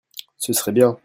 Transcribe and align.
ce 0.37 0.53
serait 0.53 0.71
bien. 0.71 0.99